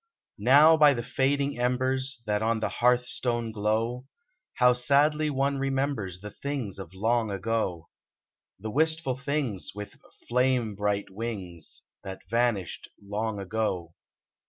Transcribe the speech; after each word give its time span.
Now 0.39 0.77
by 0.77 0.95
the 0.95 1.03
fading 1.03 1.59
embers 1.59 2.23
That 2.25 2.41
on 2.41 2.59
the 2.59 2.69
hearthstone 2.69 3.51
glow, 3.51 4.07
How 4.55 4.73
sadly 4.73 5.29
one 5.29 5.59
remembers 5.59 6.21
The 6.21 6.31
things 6.31 6.79
of 6.79 6.95
long 6.95 7.29
ago: 7.29 7.87
The 8.57 8.71
wistful 8.71 9.15
things, 9.19 9.73
with 9.75 9.97
flame 10.27 10.73
bright 10.73 11.11
wings, 11.11 11.83
That 12.03 12.27
vanished 12.31 12.89
long 12.99 13.39
ago 13.39 13.93